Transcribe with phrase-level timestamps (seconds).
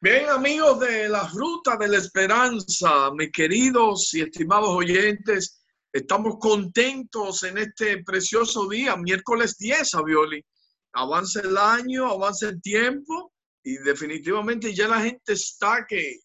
[0.00, 7.42] Bien, amigos de la Ruta de la Esperanza, mis queridos y estimados oyentes, estamos contentos
[7.42, 10.44] en este precioso día, miércoles 10, Avioli.
[10.92, 16.20] Avanza el año, avanza el tiempo y definitivamente ya la gente está que,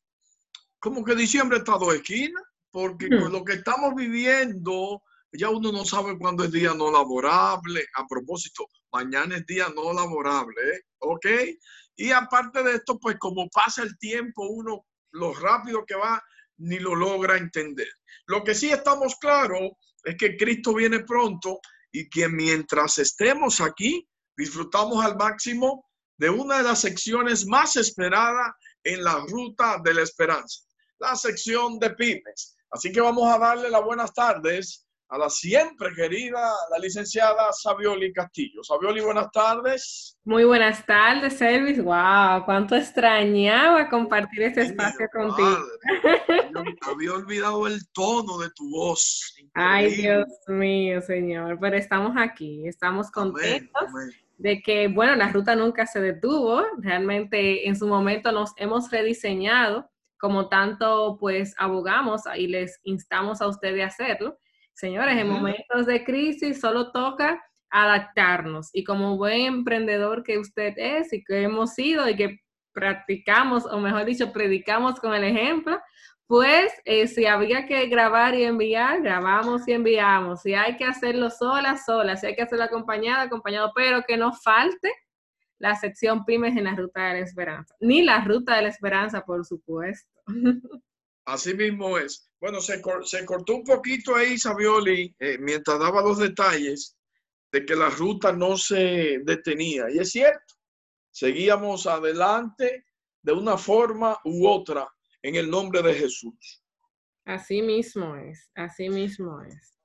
[0.77, 5.01] como que diciembre está a dos esquinas, porque con lo que estamos viviendo,
[5.31, 7.85] ya uno no sabe cuándo es día no laborable.
[7.95, 10.81] A propósito, mañana es día no laborable, ¿eh?
[10.99, 11.25] ¿Ok?
[11.95, 16.23] Y aparte de esto, pues como pasa el tiempo, uno lo rápido que va,
[16.57, 17.89] ni lo logra entender.
[18.27, 19.71] Lo que sí estamos claros
[20.03, 21.59] es que Cristo viene pronto
[21.91, 25.85] y que mientras estemos aquí, disfrutamos al máximo
[26.17, 28.53] de una de las secciones más esperadas
[28.83, 30.63] en la ruta de la esperanza,
[30.99, 32.57] la sección de pymes.
[32.71, 38.13] Así que vamos a darle las buenas tardes a la siempre querida, la licenciada Savioli
[38.13, 38.63] Castillo.
[38.63, 40.15] Savioli, buenas tardes.
[40.23, 41.83] Muy buenas tardes, Elvis.
[41.83, 45.57] Wow, cuánto extrañaba compartir este espacio contigo.
[46.81, 49.33] había olvidado el tono de tu voz.
[49.55, 51.57] Ay, Dios mío, señor.
[51.59, 53.81] Pero estamos aquí, estamos contentos.
[54.37, 59.89] de que, bueno, la ruta nunca se detuvo, realmente en su momento nos hemos rediseñado,
[60.19, 64.37] como tanto pues abogamos y les instamos a ustedes a hacerlo,
[64.79, 71.11] Señores, en momentos de crisis solo toca adaptarnos y como buen emprendedor que usted es
[71.11, 72.39] y que hemos sido y que
[72.71, 75.77] practicamos, o mejor dicho, predicamos con el ejemplo,
[76.27, 80.43] pues eh, si había que grabar y enviar, grabamos y enviamos.
[80.43, 82.15] Si hay que hacerlo sola, sola.
[82.15, 84.93] Si hay que hacerlo acompañada, acompañado, pero que no falte
[85.57, 87.75] la sección pymes en la ruta de la esperanza.
[87.81, 90.09] Ni la ruta de la esperanza, por supuesto.
[91.25, 92.29] Así mismo es.
[92.39, 96.97] Bueno, se, cortó un poquito ahí, Savioli, eh, mientras daba los detalles
[97.51, 99.89] de que la ruta no se detenía.
[99.91, 100.55] Y es cierto,
[101.11, 102.85] seguíamos adelante
[103.21, 104.87] de una forma u otra
[105.21, 106.63] en el nombre de Jesús.
[107.25, 109.77] Así mismo es, así mismo es.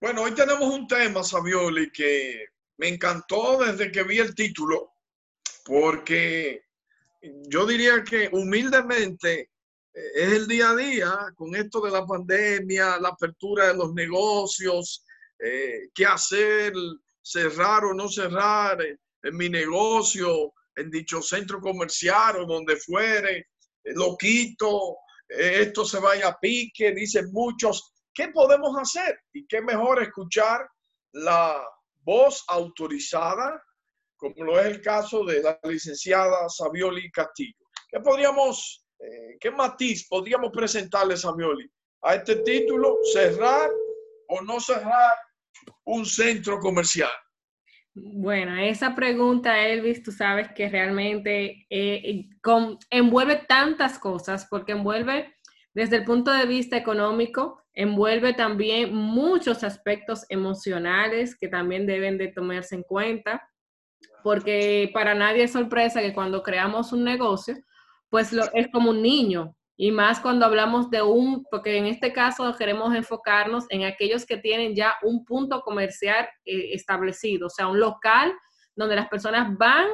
[0.00, 2.46] Bueno, hoy tenemos un tema, Savioli, que
[2.78, 4.94] me encantó desde que vi el título,
[5.64, 6.64] porque
[7.22, 9.49] yo diría que humildemente
[9.92, 15.04] es el día a día con esto de la pandemia, la apertura de los negocios,
[15.42, 16.72] eh, qué hacer,
[17.22, 23.38] cerrar o no cerrar eh, en mi negocio, en dicho centro comercial o donde fuere,
[23.38, 24.96] eh, lo quito,
[25.28, 27.92] esto se vaya a pique, dicen muchos.
[28.12, 29.20] ¿Qué podemos hacer?
[29.32, 30.68] Y qué mejor escuchar
[31.12, 31.64] la
[32.02, 33.62] voz autorizada,
[34.16, 37.64] como lo es el caso de la licenciada Savioli Castillo.
[37.88, 41.70] ¿Qué podríamos eh, ¿qué matiz podríamos presentarles a Mioli
[42.02, 42.98] a este título?
[43.12, 43.70] ¿Cerrar
[44.28, 45.14] o no cerrar
[45.84, 47.10] un centro comercial?
[47.94, 52.28] Bueno, esa pregunta, Elvis, tú sabes que realmente eh,
[52.90, 55.34] envuelve tantas cosas, porque envuelve
[55.74, 62.28] desde el punto de vista económico, envuelve también muchos aspectos emocionales que también deben de
[62.28, 63.42] tomarse en cuenta,
[64.22, 67.56] porque para nadie es sorpresa que cuando creamos un negocio,
[68.10, 69.54] pues es como un niño.
[69.76, 74.36] Y más cuando hablamos de un, porque en este caso queremos enfocarnos en aquellos que
[74.36, 78.30] tienen ya un punto comercial eh, establecido, o sea, un local
[78.76, 79.86] donde las personas van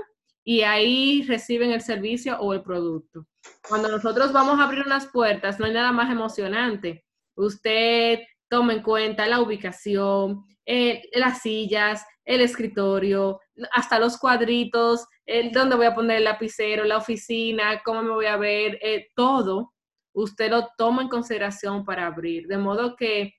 [0.42, 3.26] y ahí reciben el servicio o el producto.
[3.68, 7.04] Cuando nosotros vamos a abrir unas puertas, no hay nada más emocionante.
[7.36, 13.40] Usted toma en cuenta la ubicación, eh, las sillas, el escritorio,
[13.72, 18.26] hasta los cuadritos, el dónde voy a poner el lapicero, la oficina, cómo me voy
[18.26, 19.74] a ver, eh, todo,
[20.14, 22.46] usted lo toma en consideración para abrir.
[22.46, 23.34] De modo que,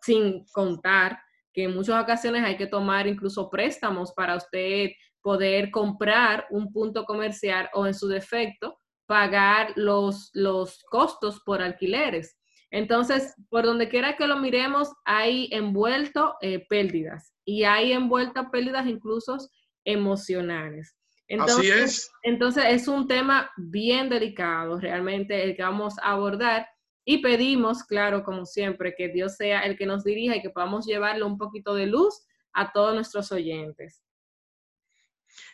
[0.00, 1.20] sin contar
[1.52, 7.04] que en muchas ocasiones hay que tomar incluso préstamos para usted poder comprar un punto
[7.04, 12.38] comercial o en su defecto pagar los, los costos por alquileres.
[12.70, 18.86] Entonces, por donde quiera que lo miremos, hay envuelto eh, pérdidas y hay envueltas pérdidas
[18.86, 19.36] incluso
[19.84, 20.96] emocionales.
[21.30, 22.12] Entonces, Así es.
[22.22, 26.66] Entonces, es un tema bien delicado realmente el que vamos a abordar
[27.04, 30.86] y pedimos, claro, como siempre, que Dios sea el que nos dirija y que podamos
[30.86, 34.02] llevarle un poquito de luz a todos nuestros oyentes.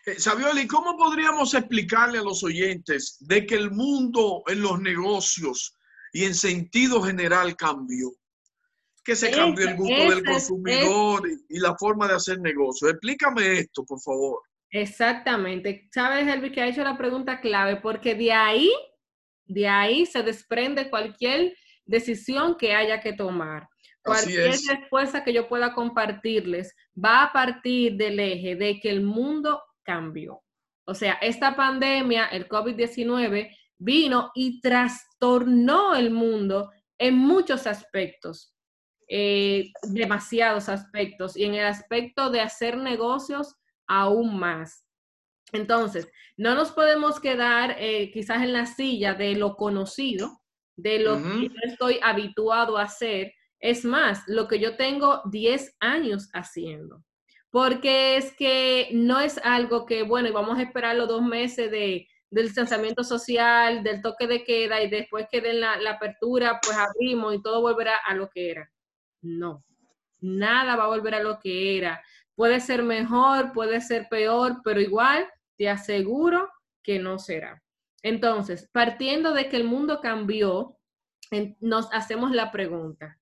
[0.06, 5.76] Eh, Sabioli, ¿cómo podríamos explicarle a los oyentes de que el mundo en los negocios
[6.16, 8.10] y en sentido general cambió.
[9.04, 12.88] Que se cambió el gusto del consumidor y la forma de hacer negocio.
[12.88, 14.40] Explícame esto, por favor.
[14.70, 15.88] Exactamente.
[15.92, 18.72] Sabes, Elvis, que ha hecho la pregunta clave, porque de ahí,
[19.44, 23.68] de ahí se desprende cualquier decisión que haya que tomar.
[24.02, 29.60] Cualquier respuesta que yo pueda compartirles va a partir del eje de que el mundo
[29.82, 30.42] cambió.
[30.84, 38.54] O sea, esta pandemia, el COVID-19, vino y trastornó el mundo en muchos aspectos,
[39.08, 44.84] eh, demasiados aspectos, y en el aspecto de hacer negocios aún más.
[45.52, 50.40] Entonces, no nos podemos quedar eh, quizás en la silla de lo conocido,
[50.76, 53.32] de lo que yo estoy habituado a hacer.
[53.60, 57.02] Es más, lo que yo tengo 10 años haciendo.
[57.50, 61.70] Porque es que no es algo que, bueno, y vamos a esperar los dos meses
[61.70, 66.60] de, del distanciamiento social, del toque de queda y después que den la, la apertura,
[66.62, 68.70] pues abrimos y todo volverá a lo que era.
[69.22, 69.64] No,
[70.20, 72.02] nada va a volver a lo que era.
[72.36, 76.48] Puede ser mejor, puede ser peor, pero igual te aseguro
[76.82, 77.62] que no será.
[78.02, 80.76] Entonces, partiendo de que el mundo cambió,
[81.60, 83.18] nos hacemos la pregunta,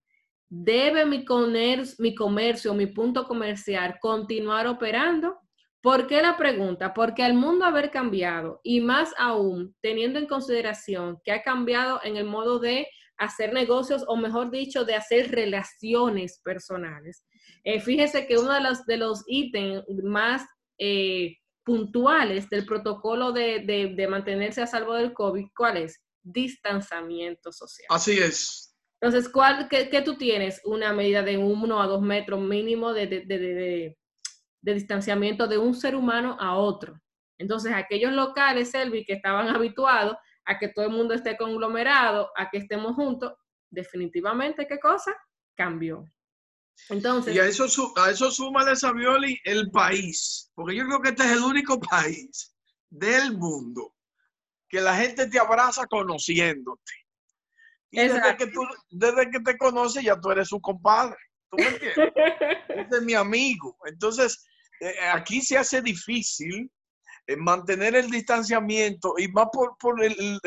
[0.48, 5.38] ¿debe mi, comercio, mi mi punto comercial continuar operando?
[5.80, 6.92] ¿Por qué la pregunta?
[6.92, 12.16] Porque al mundo haber cambiado y más aún teniendo en consideración que ha cambiado en
[12.16, 17.24] el modo de hacer negocios o mejor dicho, de hacer relaciones personales.
[17.64, 20.46] Eh, fíjese que uno de los, de los ítems más
[20.78, 26.02] eh, puntuales del protocolo de, mantenerse a salvo del COVID, ¿cuál es?
[26.22, 27.86] Distanciamiento social.
[27.90, 28.76] Así es.
[29.00, 30.60] Entonces, ¿cuál, qué, tú tienes?
[30.64, 33.96] Una medida de uno a dos metros mínimo de, de,
[34.60, 36.98] distanciamiento de un ser humano a otro.
[37.38, 42.50] Entonces, aquellos locales, Selvi, que estaban habituados a que todo el mundo esté conglomerado, a
[42.50, 43.32] que estemos juntos,
[43.70, 45.14] definitivamente, ¿qué cosa?
[45.56, 46.04] Cambió.
[46.88, 47.66] Entonces, y a eso,
[47.96, 51.80] a eso suma de Savioli el país, porque yo creo que este es el único
[51.80, 52.54] país
[52.90, 53.94] del mundo
[54.68, 56.92] que la gente te abraza conociéndote.
[57.90, 58.60] Y desde que, tú,
[58.90, 61.16] desde que te conoce ya tú eres su compadre.
[61.48, 61.96] ¿Tú me entiendes?
[62.68, 63.76] este es mi amigo.
[63.86, 64.44] Entonces,
[64.80, 66.70] eh, aquí se hace difícil
[67.26, 70.40] eh, mantener el distanciamiento y más por, por el,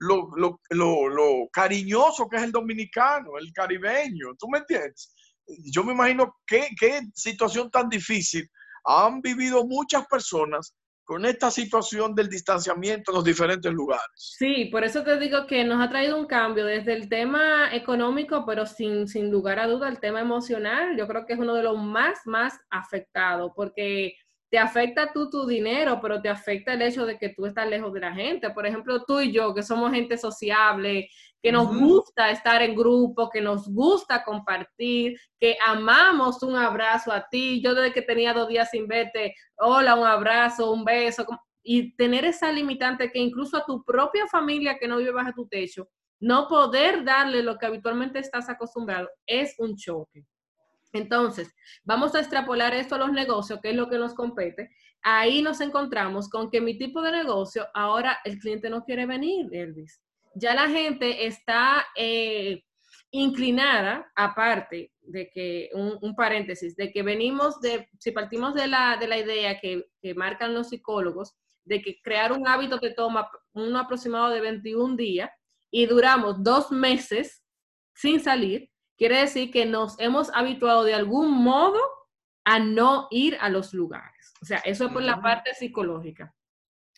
[0.00, 4.34] lo, lo, lo, lo, cariñoso que es el dominicano, el caribeño.
[4.38, 5.14] ¿Tú me entiendes?
[5.72, 8.48] Yo me imagino qué, qué situación tan difícil
[8.84, 10.74] han vivido muchas personas
[11.08, 14.04] con esta situación del distanciamiento en los diferentes lugares.
[14.14, 18.44] Sí, por eso te digo que nos ha traído un cambio desde el tema económico,
[18.46, 21.62] pero sin, sin lugar a duda el tema emocional, yo creo que es uno de
[21.62, 24.16] los más, más afectados, porque
[24.50, 27.92] te afecta tú tu dinero, pero te afecta el hecho de que tú estás lejos
[27.92, 28.50] de la gente.
[28.50, 31.08] Por ejemplo, tú y yo, que somos gente sociable,
[31.42, 37.28] que nos gusta estar en grupo, que nos gusta compartir, que amamos un abrazo a
[37.28, 37.60] ti.
[37.62, 41.26] Yo desde que tenía dos días sin verte, hola, un abrazo, un beso.
[41.62, 45.46] Y tener esa limitante que incluso a tu propia familia que no vive bajo tu
[45.46, 45.88] techo,
[46.20, 50.24] no poder darle lo que habitualmente estás acostumbrado, es un choque.
[50.92, 51.54] Entonces,
[51.84, 54.70] vamos a extrapolar esto a los negocios, que es lo que nos compete.
[55.02, 59.48] Ahí nos encontramos con que mi tipo de negocio, ahora el cliente no quiere venir,
[59.52, 60.00] Elvis.
[60.34, 62.64] Ya la gente está eh,
[63.10, 69.08] inclinada, aparte de que, un, paréntesis, de que venimos de, si partimos de la, de
[69.08, 73.76] la idea que, que marcan los psicólogos, de que crear un hábito te toma un
[73.76, 75.30] aproximado de 21 días
[75.70, 77.42] y duramos dos meses
[77.94, 81.80] sin salir, quiere decir que nos hemos habituado de algún modo
[82.44, 84.34] a no ir a los lugares.
[84.42, 86.34] O sea, eso es por la parte psicológica.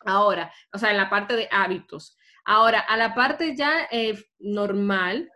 [0.04, 2.16] Ahora, o sea, en la parte de hábitos.
[2.44, 5.30] Ahora, a la parte ya eh, normal,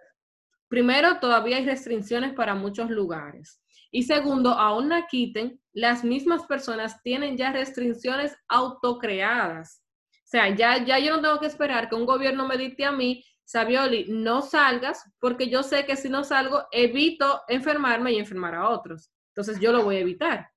[0.69, 3.61] primero, todavía hay restricciones para muchos lugares.
[3.91, 9.83] Y segundo, aún la quiten, las mismas personas tienen ya restricciones autocreadas.
[10.13, 12.93] O sea, ya, ya yo no tengo que esperar que un gobierno me dicte a
[12.93, 18.55] mí Savioli, no salgas porque yo sé que si no salgo evito enfermarme y enfermar
[18.55, 19.11] a otros.
[19.29, 20.49] Entonces yo lo voy a evitar.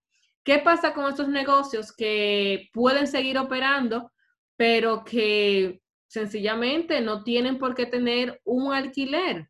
[0.43, 4.11] ¿Qué pasa con estos negocios que pueden seguir operando,
[4.55, 9.49] pero que sencillamente no tienen por qué tener un alquiler?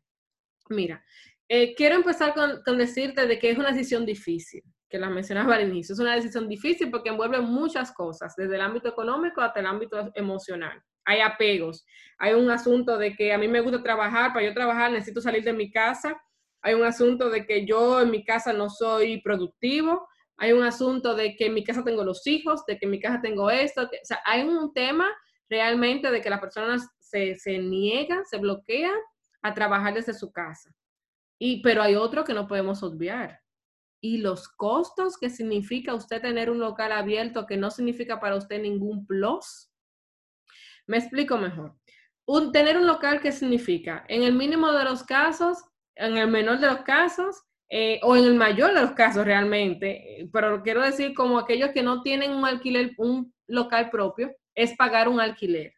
[0.70, 1.04] Mira,
[1.48, 5.68] eh, quiero empezar con, decirte de que es una decisión difícil, que la mencionaba al
[5.68, 5.92] inicio.
[5.92, 10.10] Es una decisión difícil porque envuelve muchas cosas, desde el ámbito económico hasta el ámbito
[10.14, 11.86] emocional hay apegos.
[12.18, 15.42] Hay un asunto de que a mí me gusta trabajar, para yo trabajar necesito salir
[15.42, 16.20] de mi casa.
[16.60, 20.06] Hay un asunto de que yo en mi casa no soy productivo.
[20.36, 23.00] Hay un asunto de que en mi casa tengo los hijos, de que en mi
[23.00, 23.84] casa tengo esto.
[23.84, 25.08] o sea, hay un tema
[25.48, 28.94] realmente de que las personas se, se niegan, se bloquean
[29.40, 30.70] a trabajar desde su casa.
[31.38, 33.40] Y, pero hay otro que no podemos obviar.
[34.02, 38.60] Y los costos que significa usted tener un local abierto, que no significa para usted
[38.60, 39.67] ningún plus,
[40.88, 41.74] me explico mejor.
[42.26, 44.04] Un, tener un local, ¿qué significa?
[44.08, 45.58] En el mínimo de los casos,
[45.94, 50.26] en el menor de los casos, eh, o en el mayor de los casos realmente,
[50.32, 55.08] pero quiero decir como aquellos que no tienen un alquiler, un local propio es pagar
[55.08, 55.74] un alquiler.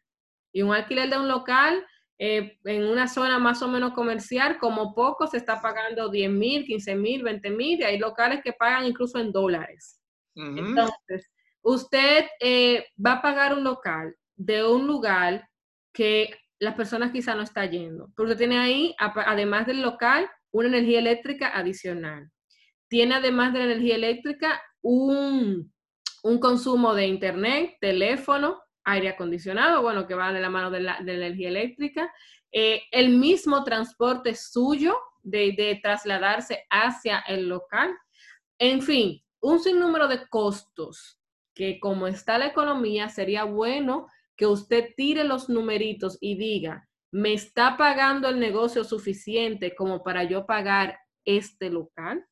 [0.53, 1.85] Y un alquiler de un local
[2.17, 6.65] eh, en una zona más o menos comercial, como poco, se está pagando 10 mil,
[6.65, 9.99] 15 mil, 20 mil, y hay locales que pagan incluso en dólares.
[10.35, 11.29] Entonces,
[11.61, 14.15] usted eh, va a pagar un local
[14.45, 15.47] de un lugar
[15.93, 20.99] que las personas quizá no están yendo, porque tiene ahí, además del local, una energía
[20.99, 22.29] eléctrica adicional.
[22.87, 25.71] Tiene además de la energía eléctrica un,
[26.23, 30.97] un consumo de internet, teléfono, aire acondicionado, bueno, que va de la mano de la,
[30.97, 32.11] energía eléctrica,
[32.51, 37.95] eh, el mismo transporte suyo de, de, trasladarse hacia el local,
[38.57, 41.19] en fin, un sinnúmero de costos
[41.53, 44.07] que como está la economía, sería bueno
[44.41, 50.23] que usted tire los numeritos y diga, ¿me está pagando el negocio suficiente como para
[50.23, 52.25] yo pagar este local?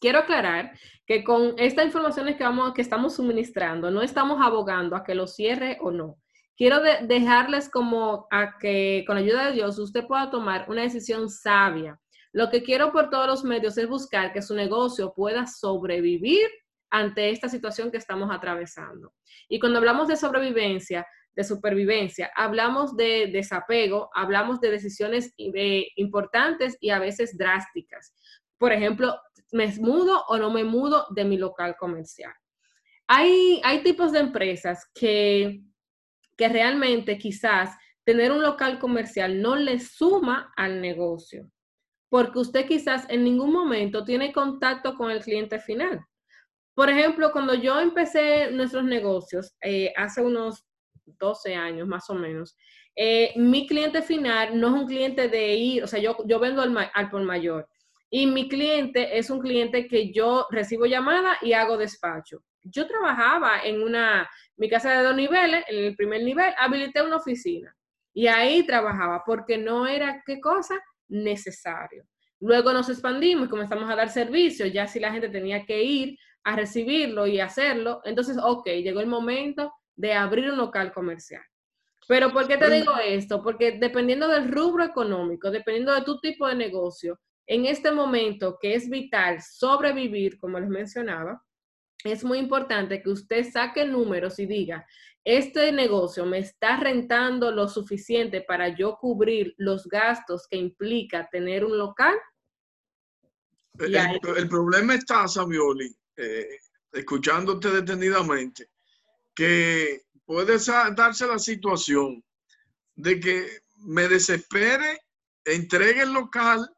[0.00, 0.76] Quiero aclarar
[1.06, 5.28] que con estas informaciones que, vamos, que estamos suministrando, no estamos abogando a que lo
[5.28, 6.18] cierre o no.
[6.56, 12.00] Quiero dejarles como a que con ayuda de Dios usted pueda tomar una decisión sabia.
[12.32, 16.50] Lo que quiero por todos los medios es buscar que su negocio pueda sobrevivir
[16.92, 19.14] ante esta situación que estamos atravesando.
[19.48, 26.76] Y cuando hablamos de sobrevivencia, de supervivencia, hablamos de desapego, hablamos de decisiones eh, importantes
[26.80, 28.14] y a veces drásticas.
[28.58, 29.18] Por ejemplo,
[29.52, 32.34] ¿me mudo o no me mudo de mi local comercial?
[33.06, 35.62] Hay, hay tipos de empresas que,
[36.36, 41.50] que realmente quizás tener un local comercial no le suma al negocio,
[42.10, 46.04] porque usted quizás en ningún momento tiene contacto con el cliente final.
[46.74, 50.64] Por ejemplo, cuando yo empecé nuestros negocios eh, hace unos
[51.04, 52.56] 12 años más o menos,
[52.96, 56.62] eh, mi cliente final no es un cliente de ir, o sea, yo, yo vendo
[56.62, 57.68] al, al por mayor.
[58.10, 62.42] Y mi cliente es un cliente que yo recibo llamada y hago despacho.
[62.62, 67.16] Yo trabajaba en una, mi casa de dos niveles, en el primer nivel, habilité una
[67.16, 67.74] oficina
[68.14, 72.04] y ahí trabajaba porque no era qué cosa necesario.
[72.40, 76.18] Luego nos expandimos y comenzamos a dar servicios, ya si la gente tenía que ir
[76.44, 81.42] a recibirlo y hacerlo, entonces, ok, llegó el momento de abrir un local comercial.
[82.08, 83.42] Pero ¿por qué te digo esto?
[83.42, 88.74] Porque dependiendo del rubro económico, dependiendo de tu tipo de negocio, en este momento que
[88.74, 91.42] es vital sobrevivir, como les mencionaba,
[92.04, 94.86] es muy importante que usted saque números y diga,
[95.24, 101.64] este negocio me está rentando lo suficiente para yo cubrir los gastos que implica tener
[101.64, 102.14] un local.
[103.78, 106.58] El, problema está, Savioli, eh,
[106.92, 108.70] escuchándote detenidamente,
[109.34, 110.58] que puede
[110.94, 112.22] darse la situación
[112.94, 115.00] de que me desespere,
[115.44, 116.68] entregue el local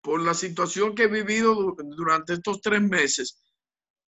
[0.00, 3.40] por la situación que he vivido durante estos tres meses,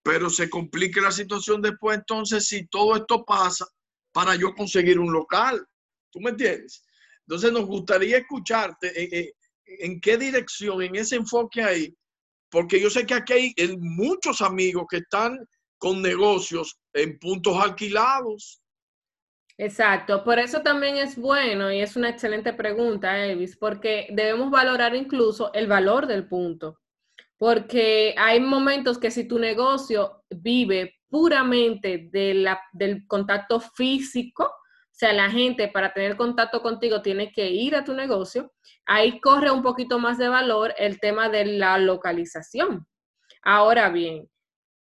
[0.03, 3.67] pero se complique la situación después entonces si todo esto pasa
[4.13, 5.67] para yo conseguir un local.
[6.11, 6.85] ¿Tú me entiendes?
[7.21, 9.31] Entonces nos gustaría escucharte en,
[9.67, 11.97] en qué dirección, en ese enfoque ahí,
[12.51, 15.39] porque yo sé que aquí hay muchos amigos que están
[15.79, 18.61] con negocios en puntos alquilados,
[19.59, 24.95] Exacto, por eso también es bueno y es una excelente pregunta, Elvis, porque debemos valorar
[24.95, 26.81] incluso el valor del punto,
[27.39, 34.53] porque hay momentos que si tu negocio vive puramente del contacto físico,
[34.97, 38.55] o sea, la gente para tener contacto contigo tiene que ir a tu negocio,
[38.87, 42.87] ahí corre un poquito más de valor el tema de la localización.
[43.43, 44.27] Ahora bien,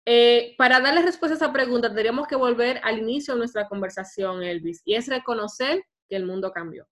[0.06, 4.42] eh, para darle respuesta a esa pregunta, tendríamos que volver al inicio de nuestra conversación,
[4.42, 6.88] Elvis, y es reconocer que el mundo cambió.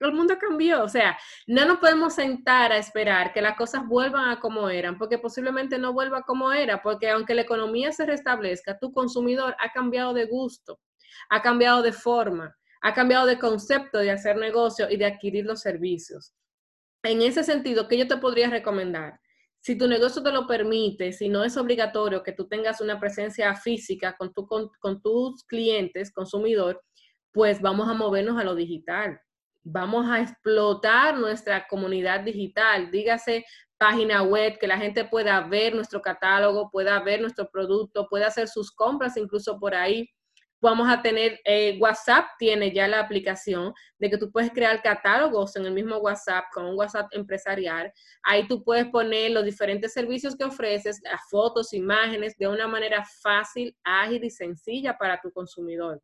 [0.00, 4.30] El mundo cambió, o sea, no nos podemos sentar a esperar que las cosas vuelvan
[4.30, 8.78] a como eran, porque posiblemente no vuelva como era, porque aunque la economía se restablezca,
[8.78, 10.80] tu consumidor ha cambiado de gusto,
[11.30, 15.60] ha cambiado de forma, ha cambiado de concepto de hacer negocio y de adquirir los
[15.60, 16.34] servicios.
[17.02, 19.20] En ese sentido, ¿qué yo te podría recomendar?
[19.64, 23.54] si tu negocio te lo permite, si no es obligatorio que tú tengas una presencia
[23.54, 24.30] física con,
[24.78, 26.82] con, tus clientes, consumidor,
[27.32, 29.18] pues vamos a movernos a lo digital.
[29.62, 33.46] Vamos a explotar nuestra comunidad digital, dígase
[33.78, 38.48] página web, que la gente pueda ver nuestro catálogo, pueda ver nuestro producto, pueda hacer
[38.48, 40.10] sus compras incluso por ahí
[40.64, 45.54] vamos a tener, eh, WhatsApp tiene ya la aplicación de que tú puedes crear catálogos
[45.56, 47.92] en el mismo WhatsApp con un WhatsApp empresarial.
[48.22, 53.04] Ahí tú puedes poner los diferentes servicios que ofreces, las fotos, imágenes, de una manera
[53.22, 56.02] fácil, ágil y sencilla para tu consumidor.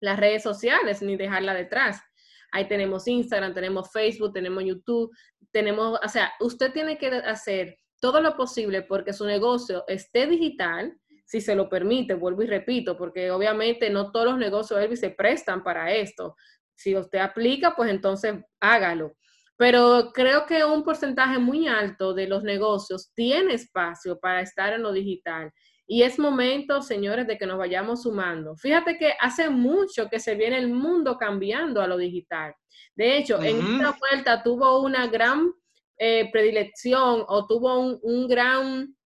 [0.00, 2.02] Las redes sociales, ni dejarla detrás.
[2.50, 5.10] Ahí tenemos Instagram, tenemos Facebook, tenemos YouTube,
[5.52, 10.98] tenemos, o sea, usted tiene que hacer todo lo posible porque su negocio esté digital,
[11.24, 15.10] si se lo permite, vuelvo y repito, porque obviamente no todos los negocios Elvis se
[15.10, 16.36] prestan para esto.
[16.74, 19.16] Si usted aplica, pues entonces hágalo.
[19.56, 24.82] Pero creo que un porcentaje muy alto de los negocios tiene espacio para estar en
[24.82, 25.52] lo digital.
[25.86, 28.56] Y es momento, señores, de que nos vayamos sumando.
[28.56, 32.54] Fíjate que hace mucho que se viene el mundo cambiando a lo digital.
[32.96, 35.52] De hecho, en esta vuelta tuvo una gran
[35.98, 38.96] eh, predilección o tuvo un, gran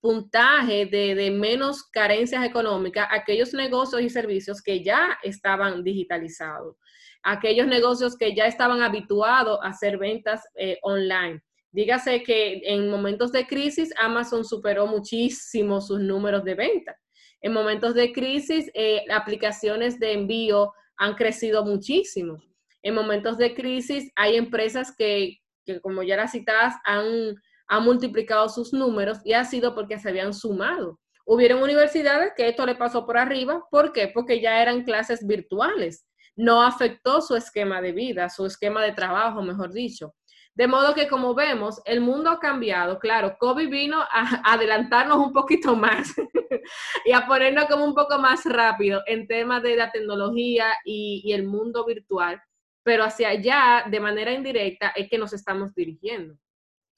[0.00, 6.76] puntaje de, de, menos carencias económicas aquellos negocios y servicios que ya estaban digitalizados,
[7.22, 11.42] aquellos negocios que ya estaban habituados a hacer ventas eh, online.
[11.70, 16.96] Dígase que en momentos de crisis Amazon superó muchísimo sus números de venta.
[17.40, 22.42] En momentos de crisis, eh, aplicaciones de envío han crecido muchísimo.
[22.82, 25.38] En momentos de crisis hay empresas que,
[25.82, 27.36] como ya las citadas, han,
[27.68, 30.98] han multiplicado sus números y ha sido porque se habían sumado.
[31.24, 33.62] Hubieron universidades que esto le pasó por arriba.
[33.70, 34.10] ¿Por qué?
[34.12, 36.06] Porque ya eran clases virtuales.
[36.34, 40.14] No afectó su esquema de vida, su esquema de trabajo, mejor dicho.
[40.54, 42.98] De modo que como vemos, el mundo ha cambiado.
[42.98, 46.14] Claro, COVID vino a adelantarnos un poquito más
[47.04, 51.46] y a ponernos como un poco más rápido en temas de la tecnología y, el
[51.46, 52.42] mundo virtual,
[52.82, 56.34] pero hacia allá, de manera indirecta, es que nos estamos dirigiendo.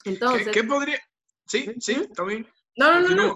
[0.05, 0.49] Entonces...
[0.53, 0.99] ¿Qué, podría...?
[1.45, 2.47] Sí, sí, está bien.
[2.77, 3.35] No, no, no, no.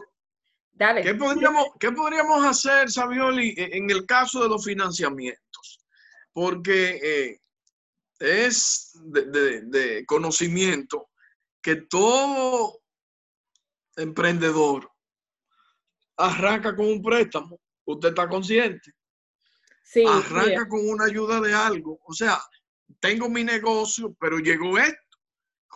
[0.72, 1.04] Dale.
[1.04, 5.86] ¿Qué podríamos, ¿Qué podríamos hacer, Savioli, en el caso de los financiamientos?
[6.34, 7.00] Porque...
[7.02, 7.40] Eh,
[8.20, 11.10] es de, conocimiento
[11.62, 12.80] que todo
[13.96, 14.90] emprendedor
[16.18, 17.60] arranca con un préstamo.
[17.86, 18.94] Usted está consciente.
[19.84, 22.00] Sí, arranca con una ayuda de algo.
[22.06, 22.40] O sea,
[23.00, 25.00] tengo mi negocio, pero llegó esto.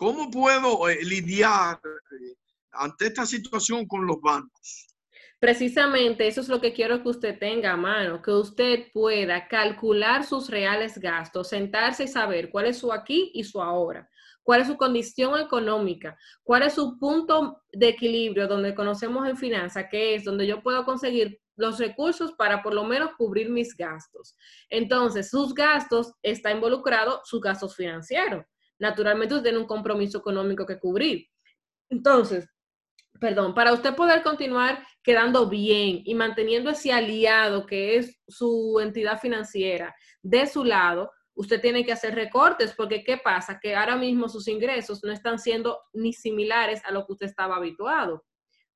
[0.00, 2.34] ¿Cómo puedo eh, lidiar eh,
[2.72, 4.86] ante esta situación con los bancos?
[5.38, 10.24] Precisamente eso es lo que quiero que usted tenga a mano, que usted pueda calcular
[10.24, 14.08] sus reales gastos, sentarse y saber cuál es su aquí y su ahora,
[14.42, 19.84] cuál es su condición económica, cuál es su punto de equilibrio donde conocemos en finanzas,
[19.90, 24.34] que es donde yo puedo conseguir los recursos para por lo menos cubrir mis gastos.
[24.70, 28.46] Entonces, sus gastos está involucrado sus gastos financieros.
[28.80, 31.28] Naturalmente, usted tiene un compromiso económico que cubrir.
[31.88, 32.48] Entonces,
[33.20, 39.20] perdón, para usted poder continuar quedando bien y manteniendo ese aliado que es su entidad
[39.20, 43.60] financiera de su lado, usted tiene que hacer recortes, porque ¿qué pasa?
[43.60, 47.56] Que ahora mismo sus ingresos no están siendo ni similares a lo que usted estaba
[47.56, 48.24] habituado,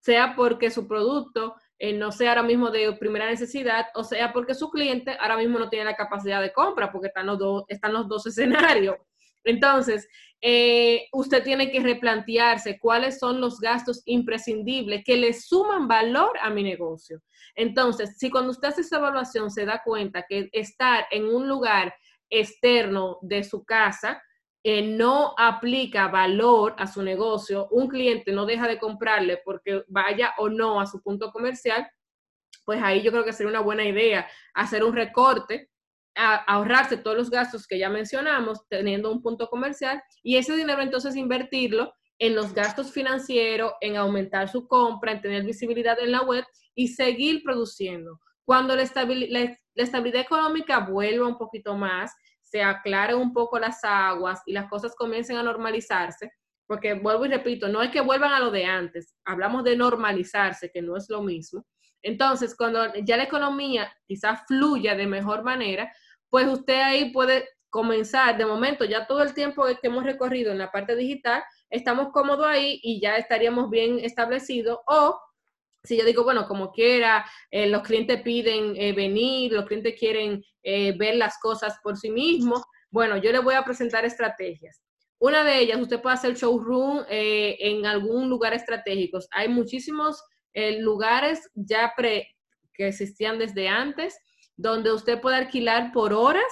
[0.01, 4.55] sea porque su producto eh, no sea ahora mismo de primera necesidad, o sea porque
[4.55, 7.95] su cliente ahora mismo no tiene la capacidad de compra, porque están los dos, están
[7.95, 8.97] los dos escenarios.
[9.45, 10.09] Entonces,
[10.41, 16.51] eh, usted tiene que replantearse cuáles son los gastos imprescindibles que le suman valor a
[16.51, 17.23] mi negocio.
[17.55, 21.95] Entonces, si cuando usted hace esa evaluación se da cuenta que estar en un lugar
[22.29, 24.23] externo de su casa
[24.63, 30.35] eh, no aplica valor a su negocio, un cliente no deja de comprarle porque vaya
[30.39, 31.87] o no a su punto comercial,
[32.65, 35.71] pues ahí yo creo que sería una buena idea hacer un recorte
[36.15, 41.17] ahorrarse todos los gastos que ya mencionamos, teniendo un punto comercial, y ese dinero entonces
[41.17, 46.45] invertirlo en los gastos financieros, en aumentar su compra, en tener visibilidad en la web
[46.75, 48.21] y seguir produciendo.
[48.45, 54.53] Cuando la, estabilidad económica vuelva un poquito más, se aclaren un poco las aguas y
[54.53, 56.31] las cosas comiencen a normalizarse,
[56.67, 60.71] porque vuelvo y repito, no es que vuelvan a lo de antes, hablamos de normalizarse,
[60.71, 61.67] que no es lo mismo.
[62.03, 65.91] Entonces, cuando ya la economía quizás fluya de mejor manera,
[66.35, 70.59] pues usted ahí puede comenzar, de momento, ya todo el tiempo que hemos recorrido en
[70.59, 74.81] la parte digital, estamos cómodos ahí y ya estaríamos bien establecidos.
[74.89, 75.17] O
[75.85, 80.43] si yo digo, bueno, como quiera, eh, los clientes piden eh, venir, los clientes quieren
[80.65, 84.83] eh, ver las cosas por sí mismos, bueno, yo les voy a presentar estrategias.
[85.21, 89.21] Una de ellas, usted puede hacer showroom en algún lugar estratégico.
[89.31, 90.21] Hay muchísimos
[90.81, 92.35] lugares ya pre,
[92.73, 94.19] que existían desde antes
[94.57, 96.45] donde usted puede alquilar por horas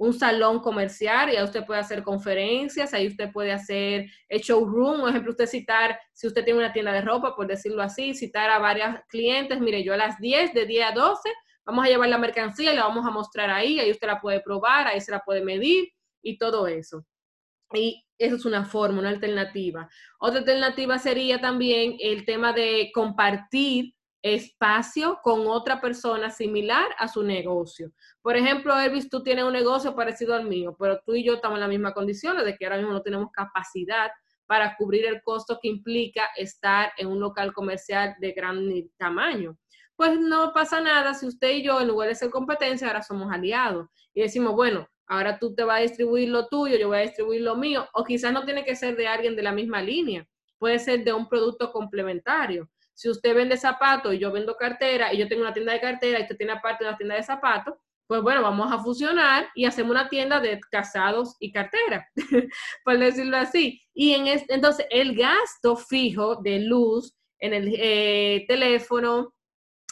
[0.00, 5.10] un salón comercial y ahí usted puede hacer conferencias, ahí usted puede hacer showroom, por
[5.10, 8.58] ejemplo, usted citar, si usted tiene una tienda de ropa, por decirlo así, citar a
[8.58, 11.28] varios clientes, mire, yo a las 10, de 10 a 12,
[11.66, 14.40] vamos a llevar la mercancía y la vamos a mostrar ahí, ahí usted la puede
[14.40, 15.90] probar, ahí se la puede medir
[16.22, 17.04] y todo eso.
[17.74, 19.86] Y eso es una forma, una alternativa.
[20.18, 23.92] Otra alternativa sería también el tema de compartir
[24.22, 27.92] espacio con otra persona similar a su negocio.
[28.22, 31.56] Por ejemplo, Elvis, tú tienes un negocio parecido al mío, pero tú y yo estamos
[31.56, 34.10] en la misma condición de que ahora mismo no tenemos capacidad
[34.46, 39.56] para cubrir el costo que implica estar en un local comercial de gran tamaño.
[39.94, 43.30] pues no pasa nada si usted y yo, en lugar de ser competencia, ahora somos
[43.30, 43.86] aliados.
[44.14, 47.42] Y decimos, bueno, ahora tú te vas a distribuir lo tuyo, yo voy a distribuir
[47.42, 50.26] lo mío, o quizás no tiene que ser de alguien de la misma línea,
[50.58, 52.68] puede ser de un producto complementario.
[53.00, 56.18] Si usted vende zapatos y yo vendo cartera y yo tengo una tienda de cartera
[56.18, 57.72] y usted tiene aparte una tienda de zapatos,
[58.06, 62.06] pues bueno, vamos a fusionar y hacemos una tienda de casados y cartera,
[62.84, 63.80] por decirlo así.
[63.94, 69.32] Y en entonces el gasto fijo de luz en el eh, teléfono,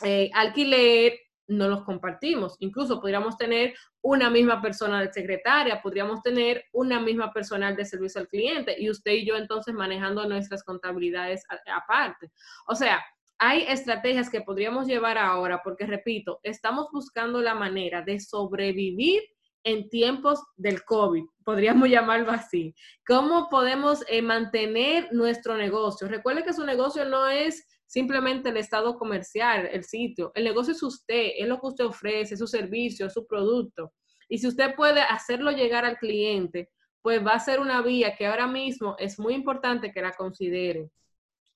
[0.04, 2.56] eh, alquiler, no los compartimos.
[2.60, 8.20] Incluso podríamos tener una misma persona de secretaria, podríamos tener una misma personal de servicio
[8.20, 12.30] al cliente y usted y yo entonces manejando nuestras contabilidades aparte.
[12.66, 13.02] O sea,
[13.38, 19.22] hay estrategias que podríamos llevar ahora porque, repito, estamos buscando la manera de sobrevivir
[19.64, 22.74] en tiempos del COVID, podríamos llamarlo así.
[23.06, 26.08] ¿Cómo podemos eh, mantener nuestro negocio?
[26.08, 30.30] Recuerde que su negocio no es simplemente el estado comercial, el sitio.
[30.34, 33.92] El negocio es usted, es lo que usted ofrece, su servicio, su producto.
[34.28, 36.70] Y si usted puede hacerlo llegar al cliente,
[37.00, 40.90] pues va a ser una vía que ahora mismo es muy importante que la considere.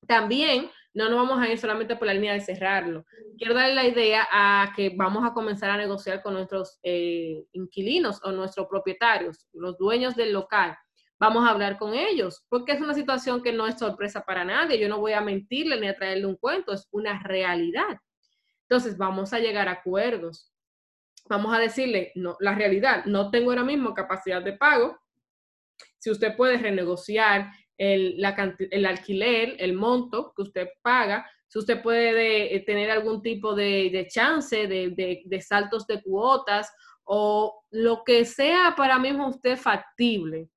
[0.06, 3.04] También no nos vamos a ir solamente por la línea de cerrarlo.
[3.36, 8.20] Quiero darle la idea a que vamos a comenzar a negociar con nuestros eh, inquilinos
[8.24, 10.76] o nuestros propietarios, los dueños del local
[11.22, 14.76] vamos a hablar con ellos, porque es una situación que no es sorpresa para nadie.
[14.76, 17.96] Yo no voy a mentirle ni a traerle un cuento, es una realidad.
[18.62, 20.52] Entonces, vamos a llegar a acuerdos.
[21.28, 24.98] Vamos a decirle, no, la realidad, no tengo ahora mismo capacidad de pago.
[26.00, 28.24] Si usted puede renegociar el,
[28.84, 34.66] alquiler, el monto que usted paga, si usted puede eh, tener algún tipo de, chance
[34.66, 36.68] de, de, saltos de cuotas
[37.04, 40.48] o lo que sea para mismo usted factible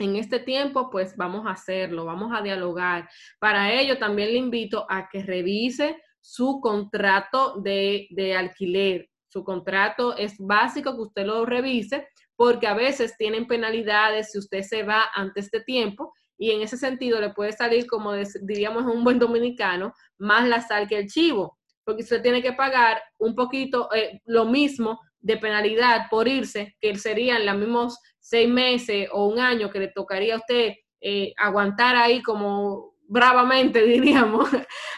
[0.00, 3.08] en este tiempo, pues vamos a hacerlo, vamos a dialogar.
[3.38, 9.08] Para ello, también le invito a que revise su contrato de, de, alquiler.
[9.28, 14.62] Su contrato es básico que usted lo revise porque a veces tienen penalidades si usted
[14.62, 19.04] se va antes de tiempo y en ese sentido le puede salir, como diríamos un
[19.04, 23.92] buen dominicano, más la sal que el chivo, porque usted tiene que pagar un poquito
[23.94, 29.40] eh, lo mismo de penalidad por irse, que serían los mismos seis meses o un
[29.40, 34.48] año que le tocaría a usted eh, aguantar ahí como bravamente, diríamos,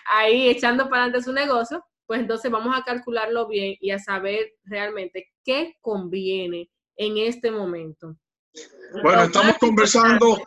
[0.06, 4.52] ahí echando para adelante su negocio, pues entonces vamos a calcularlo bien y a saber
[4.64, 8.16] realmente qué conviene en este momento.
[9.02, 10.42] Bueno, estamos conversando,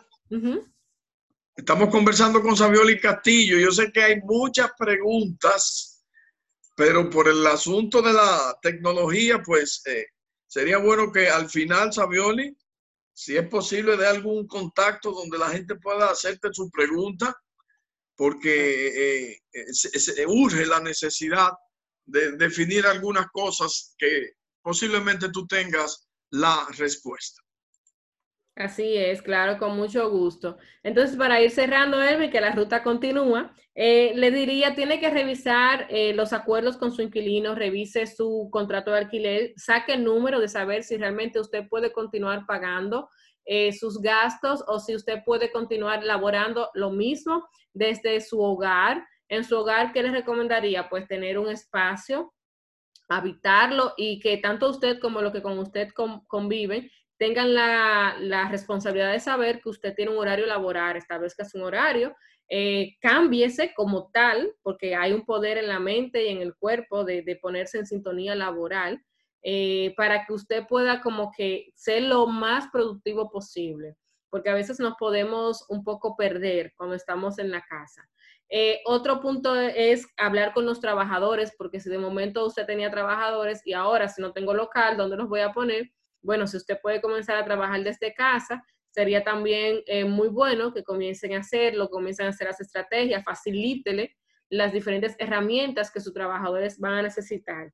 [1.56, 3.58] estamos conversando con Savioli Castillo.
[3.58, 6.06] Yo sé que hay muchas preguntas,
[6.76, 10.06] pero por el asunto de la tecnología, pues eh,
[10.46, 12.56] sería bueno que al final, Savioli,
[13.16, 17.34] si es posible, de algún contacto donde la gente pueda hacerte su pregunta,
[18.14, 21.50] porque eh, eh, se, urge la necesidad
[22.04, 27.40] de definir algunas cosas que posiblemente tú tengas la respuesta.
[28.56, 30.56] Así es, claro, con mucho gusto.
[30.82, 35.86] Entonces, para ir cerrando, Elvi, que la ruta continúa, eh, le diría, tiene que revisar
[35.90, 40.48] eh, los acuerdos con su inquilino, revise su contrato de alquiler, saque el número de
[40.48, 43.10] saber si realmente usted puede continuar pagando
[43.44, 49.06] eh, sus gastos o si usted puede continuar laborando lo mismo desde su hogar.
[49.28, 50.88] En su hogar, ¿qué le recomendaría?
[50.88, 52.32] Pues tener un espacio
[53.08, 55.90] habitarlo y que tanto usted como los que con usted
[56.26, 62.14] conviven tengan la, responsabilidad de saber que usted tiene un horario laboral, establezca un horario,
[62.48, 62.96] eh,
[63.74, 67.78] como tal, porque hay un poder en la mente y en el cuerpo de, ponerse
[67.78, 69.02] en sintonía laboral,
[69.42, 73.96] eh, para que usted pueda como que ser lo más productivo posible,
[74.30, 78.08] porque a veces nos podemos un poco perder cuando estamos en la casa.
[78.48, 83.60] Eh, otro punto es hablar con los trabajadores, porque si de momento usted tenía trabajadores
[83.64, 85.90] y ahora si no tengo local, ¿dónde los voy a poner?
[86.26, 90.82] Bueno, si usted puede comenzar a trabajar desde casa, sería también eh, muy bueno que
[90.82, 94.16] comiencen a hacerlo, comiencen a hacer las estrategias, facilítele
[94.50, 97.72] las diferentes herramientas que sus trabajadores van a necesitar.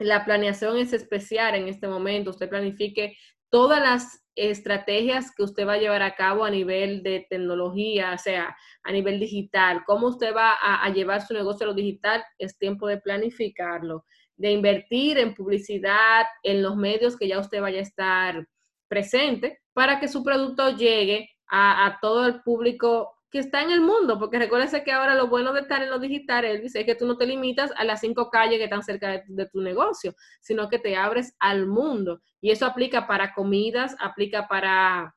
[0.00, 2.30] La planeación es especial en este momento.
[2.30, 3.16] Usted planifique
[3.50, 8.18] todas las estrategias que usted va a llevar a cabo a nivel de tecnología, o
[8.18, 12.24] sea, a nivel digital, cómo usted va a, a llevar su negocio a lo digital,
[12.38, 14.04] es tiempo de planificarlo
[14.36, 18.46] de invertir en publicidad, en los medios que ya usted vaya a estar
[18.88, 24.18] presente, para que su producto llegue a, todo el público que está en el mundo,
[24.18, 27.06] porque recuérdese que ahora lo bueno de estar en lo digital, Elvis, es que tú
[27.06, 30.68] no te limitas a las cinco calles que están cerca de, de, tu negocio, sino
[30.68, 32.20] que te abres al mundo.
[32.40, 35.14] Y eso aplica para comidas, aplica para,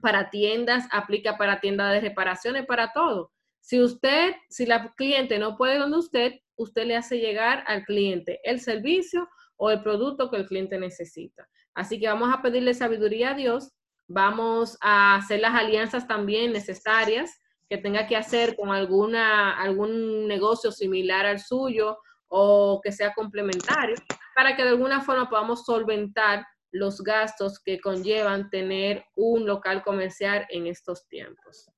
[0.00, 3.30] para tiendas, aplica para tiendas de reparaciones, para todo.
[3.60, 8.40] Si usted, si la cliente no puede donde usted, usted le hace llegar al cliente
[8.44, 11.48] el servicio o el producto que el cliente necesita.
[11.74, 13.72] Así que vamos a pedirle sabiduría a Dios,
[14.08, 17.30] vamos a hacer las alianzas también necesarias
[17.68, 23.96] que tenga que hacer con alguna, algún negocio similar al suyo o que sea complementario,
[24.34, 30.44] para que de alguna forma podamos solventar los gastos que conllevan tener un local comercial
[30.50, 31.70] en estos tiempos.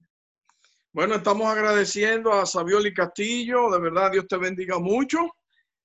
[0.96, 5.18] Bueno, estamos agradeciendo a Savioli Castillo, de verdad Dios te bendiga mucho.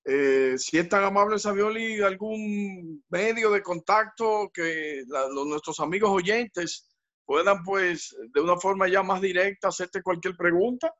[0.06, 6.90] Eh, si es tan amable Savioli, algún medio de contacto que nuestros amigos oyentes
[7.26, 10.94] puedan pues de una forma ya más directa hacerte cualquier pregunta.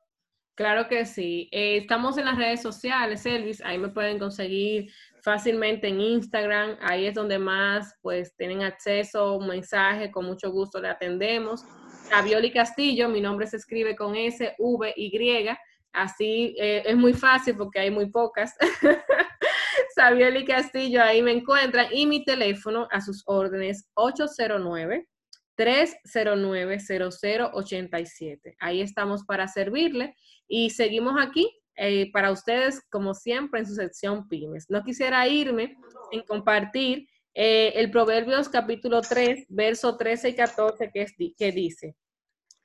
[0.54, 1.48] Claro que sí.
[1.50, 3.62] Eh, estamos en las redes sociales, Elvis.
[3.62, 6.76] Ahí me pueden conseguir fácilmente en Instagram.
[6.82, 11.64] Ahí es donde más pues tienen acceso, un mensaje, con mucho gusto le atendemos.
[12.12, 15.48] Savioli Castillo, mi nombre se escribe con S, V, Y.
[15.94, 18.54] Así eh, es muy fácil porque hay muy pocas.
[19.96, 21.86] Savioli Castillo, ahí me encuentran.
[21.90, 25.08] Y mi teléfono a sus órdenes, 809
[25.56, 28.56] 309-0087.
[28.58, 30.14] Ahí estamos para servirle
[30.48, 34.68] y seguimos aquí eh, para ustedes, como siempre, en su sección pymes.
[34.68, 35.78] No quisiera irme
[36.10, 41.96] en compartir eh, el Proverbios capítulo 3, verso 13 y 14, que, es, que dice,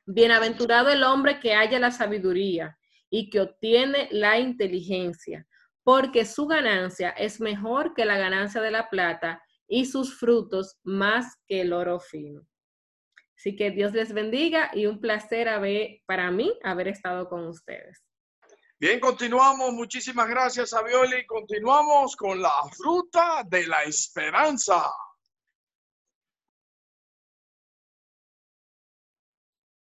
[0.05, 2.77] Bienaventurado el hombre que haya la sabiduría
[3.09, 5.45] y que obtiene la inteligencia,
[5.83, 11.35] porque su ganancia es mejor que la ganancia de la plata y sus frutos más
[11.45, 12.47] que el oro fino.
[13.37, 18.06] Así que Dios les bendiga y un placer haber, para mí haber estado con ustedes.
[18.79, 19.73] Bien, continuamos.
[19.73, 21.25] Muchísimas gracias, Avioli.
[21.25, 24.91] Continuamos con la fruta de la esperanza.